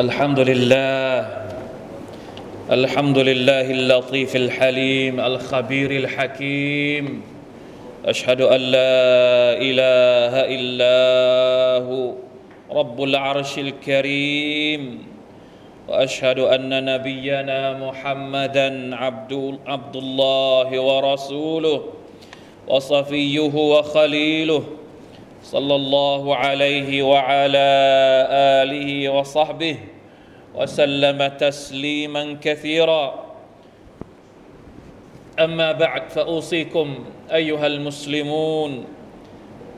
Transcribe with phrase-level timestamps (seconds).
[0.00, 1.28] الحمد لله
[2.70, 7.22] الحمد لله اللطيف الحليم الخبير الحكيم.
[8.04, 10.96] أشهد أن لا إله إلا
[11.84, 12.12] هو
[12.72, 15.04] رب العرش الكريم.
[15.88, 21.84] وأشهد أن نبينا محمدا عبد, عبد الله ورسوله
[22.68, 24.62] وصفيه وخليله.
[25.42, 27.68] صلى الله عليه وعلى
[28.62, 29.76] آله وصحبه
[30.54, 33.04] وسلم تسليما كثيرا.
[35.38, 36.88] أما بعد فأوصيكم
[37.32, 38.84] أيها المسلمون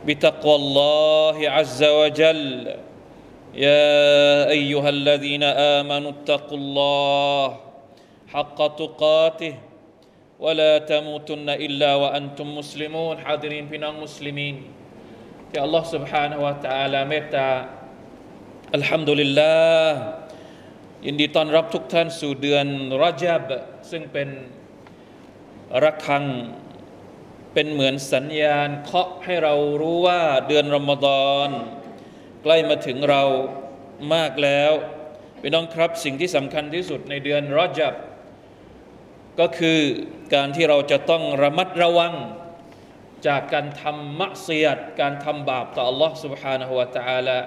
[0.07, 2.51] بتقوى الله عز وجل.
[3.55, 7.47] يا أيها الذين آمنوا اتقوا الله
[8.29, 9.55] حق تقاته
[10.41, 13.19] ولا تموتن إلا وأنتم مسلمون.
[13.19, 14.84] حاضرين في مسلمين.
[15.54, 17.48] ที่อัลลอฮ์ سبحانه และ تعالى เมตตา
[18.76, 19.54] อัลฮัมดุลิลลา
[19.88, 19.98] ห์
[21.06, 22.66] ยินดีต้อนรับทุกท่านสู่เดือน
[23.04, 23.42] รอจับ
[23.92, 24.30] ซึ่งเป็น
[25.84, 26.24] ระฆัง
[27.54, 31.50] เป็นเหมือนสัญญาณเคาะให้เรารู้ว่าเดือนรอมฎอน
[32.44, 33.24] ใกล้มาถึงเรา
[34.14, 34.72] มากแล้ว
[35.42, 37.94] พี่น้องครับสิ่งที่สำคัญที่สุดในเดือนรอจับ
[39.40, 39.80] ก็คือ
[40.34, 42.14] การที่เราจะต้องระมัดระวัง
[43.28, 47.40] จากการทำมัเสียดการทำบาปต่อ Allah سبحانه และ تعالى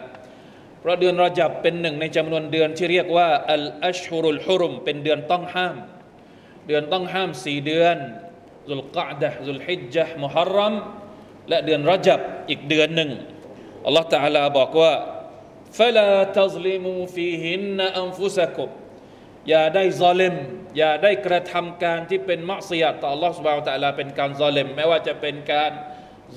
[0.81, 5.77] เพราะเดือนรอจับเป็นหนึ่งในจำนวนเดือนที่เรียกว่าอัลอัชฮุรุลฮุรุมเป็นเดือนต้องห้าม
[6.67, 7.97] เดือนต้องห้ามสี่เดือน
[8.71, 10.75] ซุลกะดะซุลฮิจญะมุฮัรรัม
[11.49, 13.11] และเดือนรอจับอีกเดือนหนึ่ง
[13.89, 14.93] Allah Ta'ala บอกว่า
[15.79, 18.69] فلا تظلموا فيهن أنفسكم
[19.50, 20.36] อย่าได้ซอเลม
[20.78, 25.72] อย่าได้กระทำการที่เป็นมักเสียต่อลอสบาวแต่ละเป็นการซอเลมแม้ว่าจะเป็นการ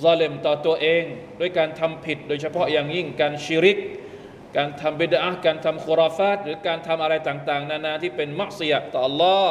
[0.03, 1.03] ซอเลมต่อตัวเอง
[1.41, 3.79] ด้วยการทำผิด โดยเฉพาะอย่างยิ่งการชิริก
[4.57, 9.49] การทำบิดาการทำคุราฟาตหรือการทำอะไรต่างๆ นานาที่เป็นมักเสียต่อ Allah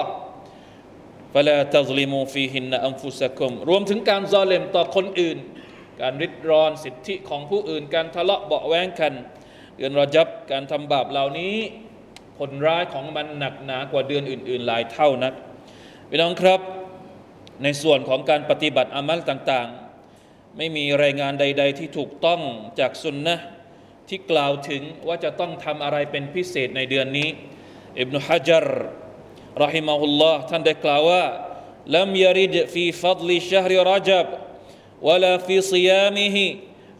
[1.33, 5.37] ฟลาตัซลิมูฟีหินนะอัมฟุสกุมรวมถึงการซอเลมต่อคนอื่น
[6.01, 9.13] การริดรอนสิทธิของผู้อื่น การทะเลาะเบาแว้งกัน
[9.77, 11.55] เดือนรอจับการทำบาปเหล่านี้
[12.38, 15.34] ผลร้ายของมันหนักหนากว่าเดือนอื่น ๆ หลายเท่านัก
[16.08, 16.60] พี่น้องครับ
[17.62, 19.68] ในส่วนของการปฏิบัติอามัลต่าง
[20.12, 22.40] ๆ ไม่มีรายงานใด ๆ ที่ถูกต้อง
[22.80, 23.36] จากสุนนะ
[24.08, 27.28] ที่กล่าวถึงว่าจะต้องทำอะไรเป็นพิเศษในเดือนนี้
[28.00, 28.66] อิบนุฮะจัร
[29.64, 31.24] รอฮิมะฮุลลอฮ์ท่านได้กล่าวว่า
[31.86, 34.26] لم يرد في فضل شهر رجب
[35.02, 36.56] ولا في صيامه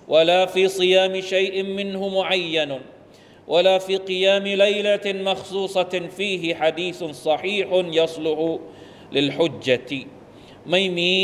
[0.08, 2.70] ولا في صيام شيء منه معين
[3.52, 7.68] ولا في قيام ليلة مخصوصة فيه حديث صحيح
[8.00, 8.38] يصلح
[9.12, 9.92] للحجة
[10.70, 11.14] ไม่มี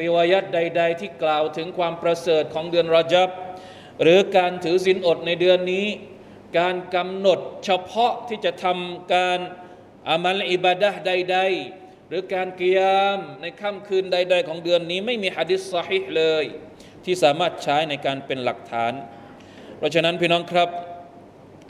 [0.00, 3.28] ริวายัตใด ๆ ที่กล่าวถึงความประเสริฐของเดือนรอจับ
[4.02, 5.86] หรือการถือศีลอดในเดือนนี้
[6.58, 9.38] การกำหนดเฉพาะที่จะทำการ
[10.08, 11.38] อามัลอิบาดะใด
[11.72, 16.44] ๆ หรือการกิยามในค่ำคืนใด ๆ ของเดือนนี้ ไม่มีฮะดิษสฮิห์เลย
[17.04, 18.92] ที่สามารถใช้ในการเป็นหลักฐาน
[19.78, 20.68] เพราะฉะนั้นพี่น้องครับ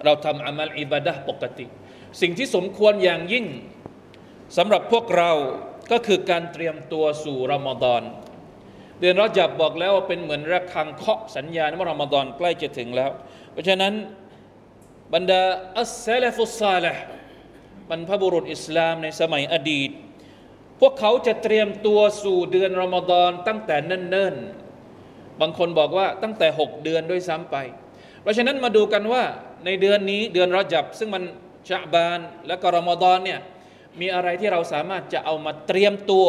[0.05, 1.65] เราทำอามัลอิบาดะปกติ
[2.21, 3.45] สิ่งที่สมควรอย่างยิ่ง
[4.57, 5.31] สำหรับพวกเรา
[5.91, 8.01] ก็คือการเตรียมตัวสู่รอมฎอน
[8.99, 13.11] เดือนรอจับบอกแล้วว่าเป็นเหมือนระฆังเคาะสัญญาณว่ารอมฎอนใกล้จะถึงแล้ว
[13.51, 13.93] เพราะฉะนั้น
[15.13, 15.41] บรรดา
[15.79, 17.03] อัสซาลฟุสซาลห์
[17.89, 19.89] บรรพบุรุษอิสลามในสมัยอดีต
[20.79, 27.55] พวกเขาจะเตรียมตัวสู่เดือนรอมฎอนตั้งแต่เนิ่นๆบางคนบอกว่าตั้งแต่ 6 เดือนด้วยซ้ำไป
[28.21, 29.23] เพราะฉะนั้นมาดูกันว่า
[29.65, 31.23] ในเดือนนี้เดือนรอจับ ซึ่งมัน
[31.69, 33.39] ชะบานและก็รอมฎอนเนี่ย
[33.99, 36.27] มีอะไรที่เราสามารถจะเอามาเตรียมตัว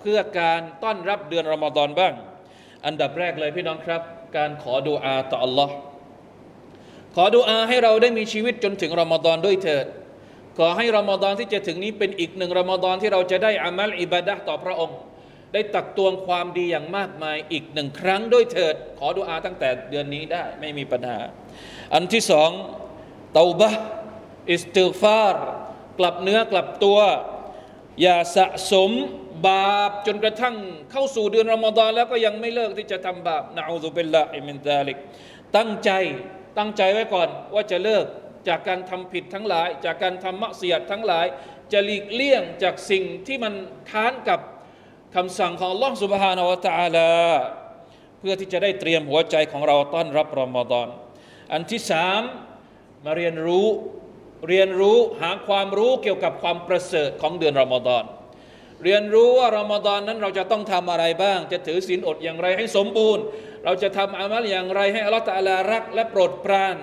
[0.00, 2.12] เพื่อการต้อนรับเดือนรอมฎอนบ้าง
[2.86, 4.02] อันดับแรกเลยพี่น้องครับ
[4.36, 5.70] การขอดุอาต่อ Allah
[7.14, 9.86] ขอดุอาให้เราได้มีชีวิตจนถึงรอมฎอนด้วยเถิด
[10.58, 14.98] ขอให้รอมฎอนที่จะถึงนี้เป็นอีกหนึ่งรอมฎอนที่เราจะได้อามัลอิบาดะต่อพระองค์
[15.52, 21.18] ได้ตักตวงความดีอย่างมากมายอีกหนึ่งครั้งด้วยเถิด ขอดุอาตั้งแต่เดือนนี้ได้ไม่มีปัญหา
[21.94, 22.50] อันที่สอง
[23.34, 23.70] เตาบะ
[24.50, 25.34] อิสติฟาร
[25.98, 26.98] กลับเนื้อกลับตัว
[28.02, 28.90] อย่าสะสม
[29.46, 30.56] บาปจนกระทั่ง
[30.92, 34.98] เข้าสู่เดือนรอมฎอนแล้วก็ยังไม่เลิกที่จะทำบาปนะอูซุบิลลาฮิมินซาลิก
[35.56, 35.90] ตั้งใจ
[36.58, 38.04] ตั้งใจไว้ก่อนว่าจะเลิก
[38.48, 41.26] จากการทำผิดทั้งหลาย จากการทำมะเสียดทั้งหลาย
[41.72, 43.54] จะหลีกเลี่ยงจากสิ่งที่มัน
[43.90, 44.40] ค้านกับ
[45.15, 47.11] คำสั่งของ Allah سبحانه และ تعالى
[48.19, 50.87] เพื่อที่จะได้เตรียมหัวใจของเราต้อนรับรอมฎอน
[51.53, 52.21] อันที่สาม
[53.05, 53.67] มาเรียนรู้
[54.49, 58.03] เรียนรู้หาความรู้เกี่ยวกับความประเสริฐของเดือนรอมฎอน
[58.83, 63.23] เรียนรู้ว่ารอมฎอนนั้นเราจะต้องทำอะไรบ้าง จะถือศีลอดอย่างไรให้สมบูรณ์
[63.65, 66.77] เราจะทำอามัลอย่างไรให้อัลลอฮฺตะอาลารักและโปรดปราน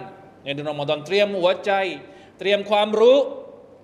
[0.45, 1.73] ในเดือนรอมฎอนเตรียมหัวใจ
[2.39, 3.19] เตรียมความรู้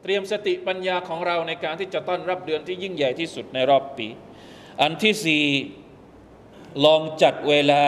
[0.02, 4.08] เตรียมสติปัญญาของเราในการที่จะต้อนรับเดือนที่ยิ่งใหญ่ที่สุดในรอบปี
[4.81, 5.45] อันที่สี่
[6.85, 7.85] ลองจัดเวลา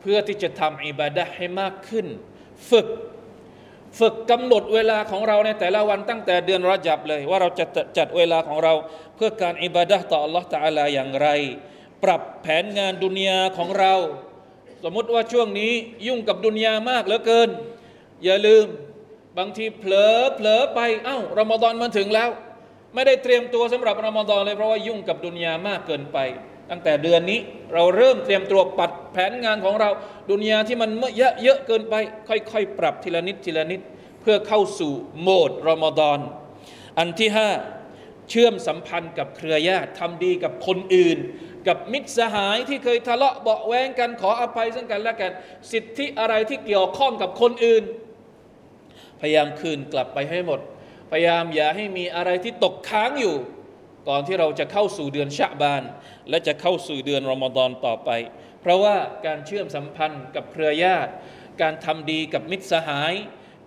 [0.00, 2.06] เพื่อที่จะทำอิบาดะให้มากขึ้น
[2.70, 2.86] ฝึก
[3.98, 7.64] ฝึกกำหนดเวลาของเราในแต่ละวันตั้งแต่เดือนรอจับเลย ว่าเราจะ
[7.98, 8.72] จัดเวลาของเรา
[9.16, 11.28] เพื่อการอิบาดะต่อ Allah ตาลาอย่างไร
[12.04, 13.94] ปรับแผนงานดุนยาของเรา
[14.84, 15.72] สมมติว่าช่วงนี้
[16.06, 17.48] ยุ่งกับดุนยามากเหลือเกิน
[18.24, 18.66] อย่าลืม
[19.38, 22.30] บางทีเผลอเผลอไปเอา้ารอมฎอนมาถึงแล้ว
[22.96, 26.18] ไม่ได้เตรียมตัวสำหรับรอมฎอนเลยเพราะว่ายุ่งกับดุนยามากเกินไป
[26.70, 27.40] ตั้งแต่เดือนนี้
[27.74, 29.90] เราเริ่มเตรียมตัวปัดแผนงานของเรา
[30.30, 31.94] ดุนยาที่มันเยอะเยอะเกินไป
[32.28, 33.80] ค่อยๆ ปรับทีละนิดทีละนิด
[34.20, 36.20] เพื่อเข้าสู่โหมดรอมฎอน
[36.98, 37.50] อันที่ห้า
[38.30, 41.18] เชื่อมสัมพันธ์กับเครือญาติทำดีกับคนอื่น
[41.68, 45.32] กับมิตรสหายที่เคยทะเลาะเบาแวงกันขออภัยซึ่งกันและกัน
[45.72, 47.84] สิทธิอะไรที่เกี่ยวข้องกับคนอื่น
[49.20, 50.60] พยายามคืนกลับไปให้หมด
[51.10, 53.36] พยายามอย่าให้มีอะไรที่ตกค้างอยู่
[54.08, 55.82] ก่อนที่เราจะเข้าสู่เดือนชะบาน
[56.30, 58.10] และจะเข้าสู่เดือนรอมฎอนต่อไป
[58.60, 61.12] เพราะว่าการเชื่อมสัมพันธ์กับเครือญาติ
[61.62, 63.14] การทำดีกับมิตรสหาย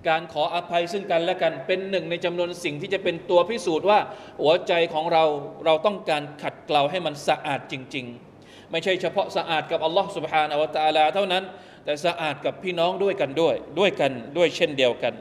[0.09, 3.99] การขออภัยซึ่งกันและกันเป็นหนึ่งในจำนวนสิ่งที่จะเป็นตัวพิสูจน์ว่า
[4.41, 5.23] หัวใจของเรา
[5.65, 8.05] เราต้องการขัดเกลาให้มันสะอาดจริง
[8.39, 11.43] ๆ ไม่ใช่เฉพาะสะอาดกับอัลลอฮ์สุบฮานาวตาลาเท่านั้น
[11.85, 15.13] แต่สะอาดกับพี่น้องด้วยกันด้วย ด้วยกันด้วยเช่นเดียวกัน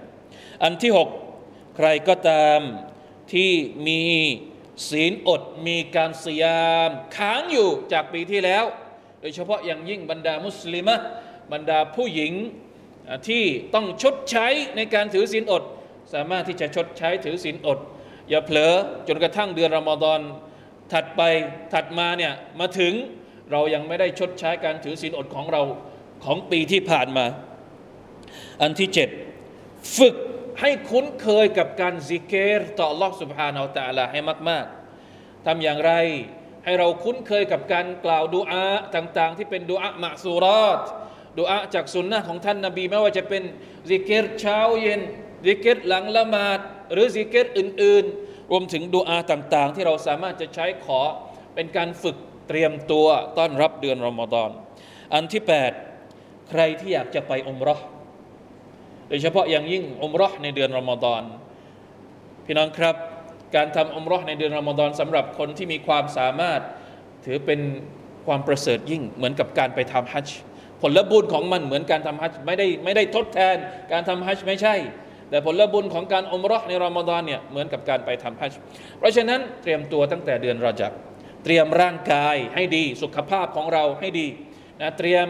[0.62, 1.08] อันที่หก
[1.80, 2.60] ใครก็ตาม
[3.32, 3.52] ที่
[3.88, 4.02] มี
[4.90, 8.64] ศีลอดมีการสยามค้างอยู่จากปีที่แล้ว
[9.20, 10.96] โดยเฉพาะอย่างยิ่งบรรดามุสลิมะ
[11.52, 12.32] บรรดาผู้หญิง
[13.28, 13.44] ที่
[13.74, 14.46] ต้องชดใช้
[14.76, 15.62] ในการถือศีลอด
[16.14, 17.78] สามารถที่จะชดใช้ถือศีลอด
[18.28, 18.74] อย่าเผลอ
[19.08, 20.20] จนกระทั่งเดือนรอมฎอน
[20.92, 21.22] ถัดไป
[21.72, 22.92] ถัดมาเนี่ยมาถึง
[23.50, 25.62] เรายังไม่ได้ชดใช้การถือศีลอดของเรา
[26.24, 27.26] ของปีที่ผ่านมา
[28.62, 29.08] อันที่เจ็ด
[29.96, 30.14] ฝึก
[30.61, 34.19] ให้คุ้นเคยกับการซิกเกตต่อ Allah سبحانه และ تعالى ให้
[34.49, 34.65] มาก
[35.05, 35.93] ๆ ทำอย่างไร
[36.65, 38.65] ให้เราคุ้นเคยกับการกล่าวดุอา
[38.95, 40.79] ต่าง ๆ ที่เป็นดุอามะซูรอด
[41.39, 43.43] ดุอาจากสุนนะของท่านนาบีไม่ว่าจะเป็น
[43.89, 45.01] ซิกเกตเช้าเย็น
[45.45, 46.59] ซิกเกตหลังละหมาด
[46.93, 50.99] หรือซิกเกตอื่น ๆ รวมถึงดุอาต่าง ๆ ที่เราสามารถจะใช้ขอ
[51.55, 53.07] เป็นการฝึกเตรียมตัว
[53.37, 54.49] ต้อนรับเดือนรอมฎอน
[55.13, 55.41] อันที่
[55.95, 57.77] 8 ใครที่อยากจะไปอมรอ
[59.08, 61.22] โดยเฉพาะอย่างยิ่งอมรอในเดือนรอมฎอน
[62.46, 62.96] พี่น้องครับ
[63.56, 66.60] การทำอมรอในเดือนรอมฎอนสำหรับคนที่มีความสามารถ
[67.24, 67.60] ถือเป็น
[68.26, 70.38] ความประเสริฐยิ่งเหมือนกับการไปทำฮัจจ์
[70.82, 73.56] ผลบุญของมันเหมือนการทำฮัจจ์ไม่ได้ไม่ได้ทดแทน
[73.92, 74.74] การทำฮัจจ์ไม่ใช่
[75.30, 78.58] แต่ผลบุญของการอมรอในรอมฎอนเนี่ยเหมือนกับการไปทำฮัจจ์
[78.98, 80.92] เพราะฉะนั้นเตรียมตัวตั้งแต่เดือนรอจับ
[81.44, 84.26] เตรียมร่างกายให้ดีสุขภาพของเราให้ดี
[84.80, 85.26] นะเตรียม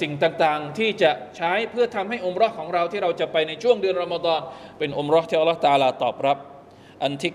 [0.00, 4.40] สิ่งต่างๆที่จะใช้เพื่อทำให้อมรอของเราที่เราจะไปในช่วงเดือนรอมฎอน
[4.78, 6.38] เป็นอมรอที่อัลลอฮฺตาลาตอบรับ
[7.02, 7.32] อันที่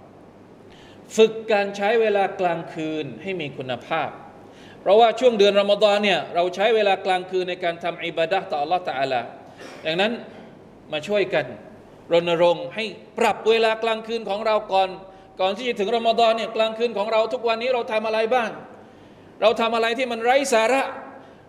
[0.00, 4.10] 9 ฝึกการใช้เวลากลางคืนให้มีคุณภาพ
[4.80, 9.20] เพราะว่าช่วงเดือนรอมฎอนเนี่ยเราใช้เวลากลางคืนในการทำอิบาดะต่ออัลลอฮฺตาลา
[9.86, 10.12] ดังนั้น
[10.92, 11.44] มาช่วยกัน
[12.12, 12.84] รณรงค์ให้
[13.18, 14.88] ปรับเวลากลางคืนของเราก่อน
[15.40, 18.50] ก่อนที่จะถึงรอมฎอนเนี่ยกลางคืนของเราทุกวันนี้เราทำอะไรบ้าง
[19.40, 20.82] เราทำอะไรที่มันไร้สาระ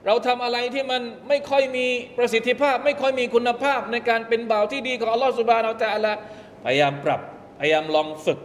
[0.06, 1.86] เราทำอะไรที่มันไม่ค่อยมี
[2.18, 6.08] ประสิทธิภาพ ไม่ค่อยมีคุณภาพในการเป็นบ่าวที่ดีของอัลลอฮฺสุบานอัลตะอัล
[6.66, 7.22] พยายามปรับ
[7.60, 8.40] พยายามลองฝึก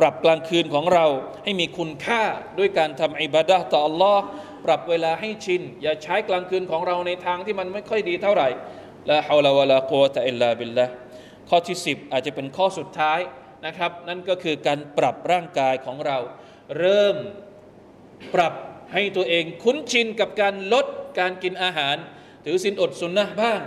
[0.00, 1.06] ปรับกลางคืนของเรา
[1.44, 2.22] ให้มีคุณค่า
[2.58, 4.22] ด้วยการทำอิบาดะต่ออัลลอฮ์
[4.66, 8.48] ปรับเวลาให้ชิน อย่าใช้กลางคืนของเราในทางที่มันไม่ค่อยดีเท่าไหร่
[9.10, 10.86] ละฮาวลาวะลาโกตะอิลลาบิลละ
[11.48, 13.20] ข้อที่ 10 อาจจะเป็นข้อสุดท้าย
[13.66, 16.18] นะครับ นั่นก็คือการปรับร่างกายของเรา
[16.78, 17.16] เริ่ม
[18.34, 18.54] ปรับ
[18.92, 20.86] ให้ตัวเองคุ้นชินกับการลด
[21.18, 21.96] การกินอาหาร
[22.44, 23.60] ถือสินอดสุนนะบ้าง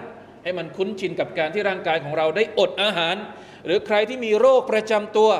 [0.44, 3.16] ให้มันคุ้นชินกับการที่ร่างกายของเราได้อดอาหาร
[3.66, 5.32] หรือใครที่มีโรคประจำตัว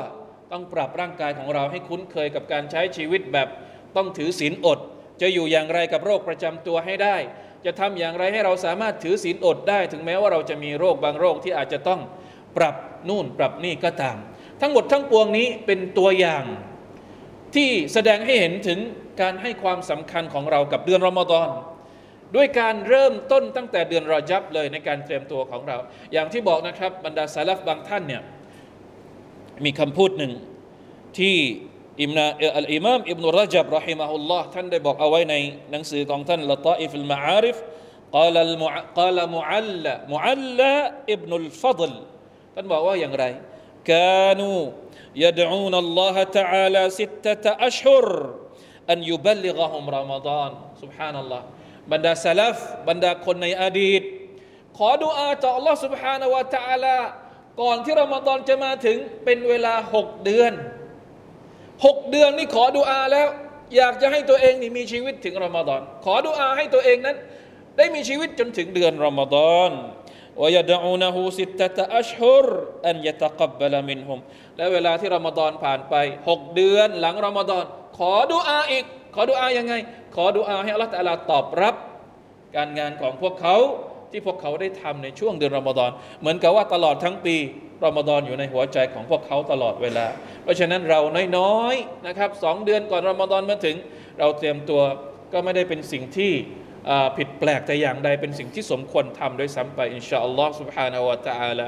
[0.52, 3.48] ต้องปรับร่างกายของเราให้คุ้นเคยกับการใช้ชีวิตแบบ
[3.96, 4.78] ต้องถือศีลอด
[5.20, 7.16] จะอยู่อย่างไรกับโรคประจำตัวให้ได้
[7.64, 12.00] จะทำอย่างไรให้เราสามารถถือศีลอดได้ ถึงแม้ว่าเราจะมีโรคบางโรคที่อาจจะต้อง
[12.56, 12.76] ปรับ
[13.08, 14.16] นู่นปรับนี่ก็ตาม
[14.60, 16.44] ทั้งหมดทั้งปวงนี้เป็นตัวอย่าง
[17.54, 18.78] ที่แสดงให้เห็นถึง
[19.21, 21.49] การให้ความสำคัญของเรากับเดือนรอมฎอน
[22.35, 25.77] ด้วยการเริ่มต้นตั้งแต่เดือนรอจับเลยในการเตรียมตัวของเรา
[26.13, 28.21] อย่างที่บอกนะครับบรรดาสาลฟบางท่านเนี่ย
[29.65, 30.33] มีคำพูดหนึ่ง
[31.17, 31.35] ที่
[32.01, 32.25] อิมนา
[32.57, 35.35] อัลอิมามอิบนุรจับรอฮิมะฮุลลอฮ์ท่านได้บอกเอาไว้ใน
[35.71, 37.57] หนังสือของท่านละตาอิฟลมาอาริฟ
[38.17, 38.73] قال المع...
[38.99, 40.73] قال معلى معلى
[41.15, 41.93] ابن الفضل
[42.55, 43.25] ท่านบอกว่าอย่างไร
[43.91, 44.59] كانوا
[45.25, 48.07] يدعون الله تعالى ستة أشهر
[48.91, 50.51] أن يبلغهم رمضان
[50.81, 51.41] سبحان الله
[51.91, 54.01] บรรดาสลัฟบรรดาคนในอดีต
[54.77, 56.97] ขอดุอาจากอัลลอฮ์ سبحانه และ تعالى
[57.61, 60.51] ก่อนที่รอมฎอนจะมาถึงเป็นเวลาหกเดือน
[61.85, 63.27] หกเดือนนี่ขอดุอาแล้ว
[63.77, 67.17] อยากจะให้ตัวเองนี่มีชีวิตถึงรอมฎอนขอดุอาให้ตัวเองนั้น
[67.77, 69.71] ได้มีชีวิตจนถึงเดือนรอมฎอน
[70.41, 72.45] ويدعونه ستة أشهر
[72.89, 74.19] أن يتقبل منهم
[74.57, 75.95] และเวลาที่รอมฎอนผ่านไป
[76.29, 77.65] หกเดือนหลังรอมฎอน
[77.97, 79.73] ขอดุอาอีก ขอดุอายังไง
[80.15, 81.75] ขอดุอาให้อัลลอฮฺตะลาตอบรับ
[82.55, 83.57] การงานของพวกเขา
[84.11, 85.91] ที่พวกเขาได้ทำในช่วงเดือนรอมฎอน
[86.21, 87.35] เหมือนกับว่าตลอดทั้งปี
[87.85, 90.07] รอมฎอนอยู่ในหัวใจของพวกเขาตลอดเวลา
[90.43, 90.99] เพราะฉะนั้นเรา
[91.37, 93.75] น้อยๆนะครับสองเดือนก่อนรอมฎอนมาถึง
[94.19, 94.81] เราเตรียมตัว
[95.33, 96.31] ก็ไม่ได้เป็นสิ่งที่
[97.17, 101.67] ผิดแปลกแต่อย่างใดเป็นสิ่งที่สมควรทำด้วยซ้ำไปอินชาอัลลอฮ์ سبحانه และ تعالى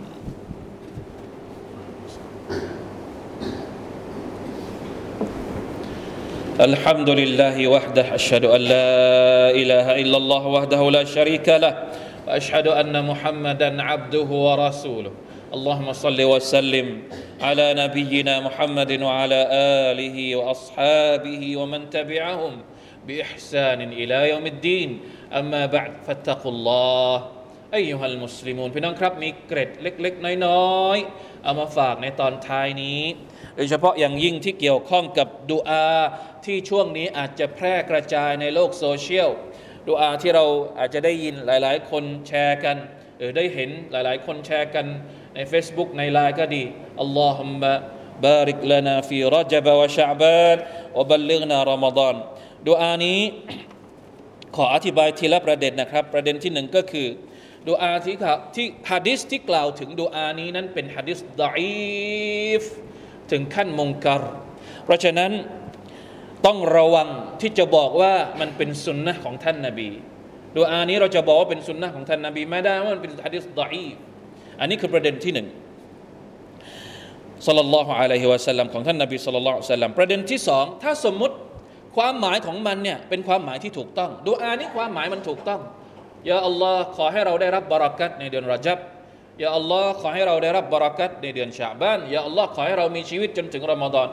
[6.61, 11.83] الحمد لله وحده أشهد أن لا إله إلا الله وحده لا شريك له
[12.27, 15.11] وأشهد أن محمدا عبده ورسوله
[15.53, 17.01] اللهم صل وسلم
[17.41, 19.47] على نبينا محمد وعلى
[19.91, 22.61] آله وأصحابه ومن تبعهم
[23.07, 24.99] بإحسان إلى يوم الدين
[25.33, 27.40] أما بعد فاتقوا الله
[27.75, 33.01] อัยฮัลมุสลิมูนพี่น้องครับมีเกร็ดเล็ก ๆ น้อยๆเอามาฝากในตอนท้ายนี้
[33.55, 35.85] โดยเฉพาะอย่างยิ่งที่เกี่ยวข้องกับดูอา
[36.45, 39.29] ที่ช่วงนี้อาจจะแพร่กระจายในโลกโซเชียล
[39.89, 40.45] ดูอาที่เรา
[40.79, 42.77] อาจจะได้ยินหลาย ๆ คนแชร์กัน
[43.17, 44.85] หรือได้เห็นหลาย ๆ คนแชร์กัน
[45.35, 46.63] ใน Facebook ในไลน์ก็ดี
[47.01, 47.73] อัลลอฮุมบะ
[48.25, 50.57] บาริกลานาฟีรจบวะชะบาน
[50.97, 52.15] วะบัลลิกนารอมฎอน
[52.67, 53.21] ดูอานี้
[54.55, 57.07] ขออธิบายทีละประเด็นนะครับ ประเด็นที่หนึ่งก็คือ
[57.69, 58.15] ดูอาที่
[58.55, 62.63] ที่ฮะดิษที่กล่าวถึงดูอานี้นั้นเป็นฮะดิษดออีฟ
[63.31, 64.21] ถึงขั้นมงกร
[64.85, 65.31] เพราะฉะนั้น
[66.45, 67.07] ต้องระวัง
[67.41, 69.89] ที่จะบอกว่ามันเป็นสุนนะของท่านนาบี
[70.57, 73.95] ดูอานี้เราจะบอกว่าเป็นสุนนะของท่านนาบีไม่ได้ว่ามันเป็นฮะดิษดออีฟ
[74.59, 75.47] อันนี้คือประเด็นที่หนึ่ง
[77.45, 81.35] สัลลัลลอฮุอะลัยฮิวะสัลลัมของท่านนาบีสัลลัลลอฮุอะลัยฮิวะสัลลัมประเด็นที่สองถ้าสมมติ
[81.97, 85.61] ความหมายของมันเนี่ยเป็นความหมายที่ถูกต้องดูอานี้ความหมายมันถูกต้อง
[86.29, 88.77] ยาอัลลอฮ์ขอให้เราได้รับบารักัตในเดือนรจบ
[89.41, 94.07] ยาอัลลอฮ์ขอให้เราได้รับบารักัตในเดือนชาบานยาอัลลอฮ์ขอให้เรามีชีวิตจนถึงรอมฎอน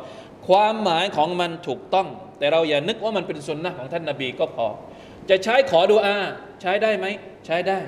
[0.48, 2.06] ความหมายของมันถูกต้อง
[2.38, 4.66] แต่เราอย่านึกว่ามันเป็นสุนนะของท่านนาบีก็พอ
[5.30, 6.16] จะใช้ขอดุอา
[6.62, 7.06] ใช้ได้ไหม
[7.46, 7.78] ใช้ได้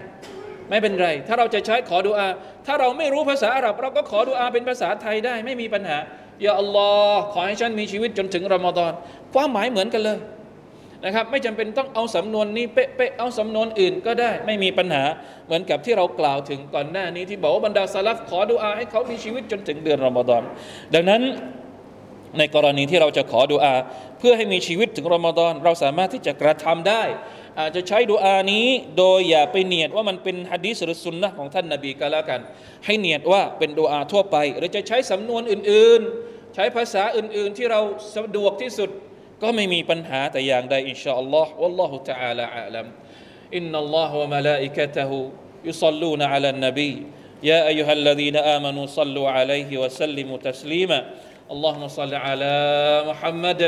[0.68, 2.28] ไม่เป็นไร ถ้าเราจะใช้ขอดุอา
[2.66, 5.98] ถ้าเราไม่รู้ภาษาอาหรับ เราก็ขอดุอาเป็นภาษาไทยได้ไม่มีปัญหา
[6.44, 8.92] ยาอัลลอฮ์ขอให้ฉันมีชีวิตจนถึงรอมฎอน
[9.34, 10.18] ความหมายเหมือนกันเลย
[11.04, 15.04] นะครับไม่จำเป็นต้องเอาสำนวนนี้เป๊ะๆเอาสำนวนอื่นก็ได้ไม่มีปัญหา
[15.46, 20.42] เหมือนกับที่เรากล่าวถึงก่อนหน้านี้ที่บอกว่าบรรดาสลับขอดุอาให้เขามีชีวิตจนถึงเดือนรอมฎอน
[20.94, 21.22] ดังนั้น
[22.38, 23.74] ในกรณีที่เราจะขอดุอา
[24.18, 27.02] เพื่อให้มีชีวิตถึงรอมฎอนเราสามารถที่จะกระทำได้
[27.58, 28.66] อาจจะใช้ดุอานี้
[28.98, 32.40] โดยอย่าไปเนียดว่ามันเป็นฮะดีษหรือสุนนะของท่านนาบีก็แล้วกัน
[32.84, 37.80] ให้เนียดว่าเป็นดุอาทั่วไป หรือจะใช้สำนวนอื่น ๆ ใช้ภาษาอื่น ๆ ที่เรา
[38.16, 38.90] สะดวกที่สุด
[39.41, 42.87] ก็ไม่มีปัญหาแต่อย่างใดอินชาอัลลอฮ์ والله تعالى أعلم
[43.53, 45.11] إن الله وملائكته
[45.65, 47.03] يصلون على النبي
[47.43, 50.99] يا أيها الذين آمنوا صلوا عليه وسلموا تسليما
[51.51, 52.53] اللهم صل على
[53.07, 53.61] محمد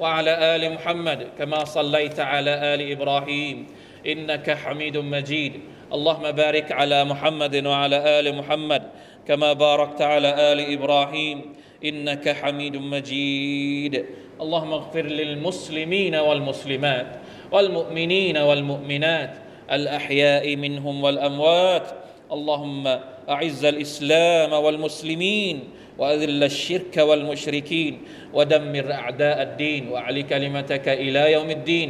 [0.00, 3.66] وعلى آل محمد كما صليت على آل إبراهيم
[4.06, 5.52] إنك حميد مجيد
[5.92, 8.82] اللهم بارك على محمد وعلى آل محمد
[9.28, 11.54] كما باركت على آل إبراهيم
[11.85, 14.05] إنك حميد مجيد.
[14.41, 17.07] اللهم اغفر للمسلمين والمسلمات
[17.51, 19.33] والمؤمنين والمؤمنات
[19.71, 21.87] الأحياء منهم والأموات.
[22.31, 22.83] اللهم
[23.29, 25.59] أعز الإسلام والمسلمين
[25.97, 28.01] وأذل الشرك والمشركين
[28.33, 31.89] ودمر أعداء الدين وأعل كلمتك إلى يوم الدين.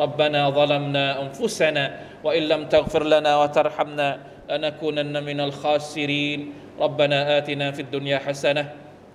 [0.00, 6.52] ربنا ظلمنا أنفسنا وإن لم تغفر لنا وترحمنا لنكونن من الخاسرين.
[6.80, 8.87] ربنا آتنا في الدنيا حسنة